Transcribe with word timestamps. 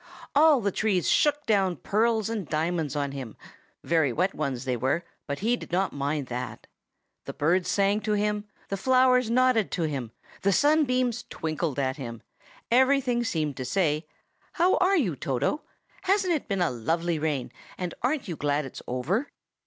All 0.33 0.61
the 0.61 0.71
trees 0.71 1.07
shook 1.07 1.45
down 1.45 1.75
pearls 1.75 2.27
and 2.27 2.49
diamonds 2.49 2.95
on 2.95 3.11
him 3.11 3.37
(very 3.83 4.11
wet 4.11 4.33
ones 4.33 4.65
they 4.65 4.75
were, 4.75 5.03
but 5.27 5.41
he 5.41 5.55
did 5.55 5.71
not 5.71 5.93
mind 5.93 6.25
that), 6.25 6.65
the 7.25 7.33
birds 7.33 7.69
sang 7.69 7.99
to 8.01 8.13
him, 8.13 8.45
the 8.69 8.77
flowers 8.77 9.29
nodded 9.29 9.69
to 9.73 9.83
him, 9.83 10.11
the 10.41 10.51
sunbeams 10.51 11.25
twinkled 11.29 11.77
at 11.77 11.97
him; 11.97 12.23
everything 12.71 13.23
seemed 13.23 13.55
to 13.57 13.63
say, 13.63 14.07
"How 14.53 14.77
are 14.77 14.97
you, 14.97 15.15
Toto? 15.15 15.61
Hasn't 16.01 16.33
it 16.33 16.47
been 16.47 16.63
a 16.63 16.71
lovely 16.71 17.19
rain, 17.19 17.51
and 17.77 17.93
aren't 18.01 18.27
you 18.27 18.35
glad 18.35 18.65
it 18.65 18.73
is 18.73 18.81
over?" 18.87 19.29